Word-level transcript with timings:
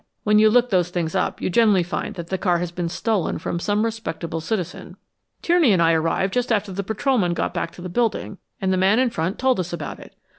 When 0.23 0.39
you 0.39 0.49
look 0.49 0.71
those 0.71 0.89
things 0.89 1.13
up 1.13 1.41
you 1.43 1.51
generally 1.51 1.83
find 1.83 2.15
that 2.15 2.29
the 2.29 2.37
car 2.39 2.57
has 2.57 2.71
been 2.71 2.89
stolen 2.89 3.37
from 3.37 3.59
some 3.59 3.85
respectable 3.85 4.41
citizen." 4.41 4.97
"Tierney 5.43 5.73
and 5.73 5.79
I 5.79 5.93
arrived 5.93 6.33
just 6.33 6.51
after 6.51 6.71
the 6.73 6.81
patrolmen 6.83 7.35
got 7.35 7.53
back 7.53 7.71
to 7.73 7.83
the 7.83 7.87
building, 7.87 8.39
and 8.59 8.73
the 8.73 8.77
man 8.77 8.97
in 8.97 9.11
front 9.11 9.37
told 9.37 9.59
us 9.59 9.71
about 9.73 9.99
it. 9.99 10.15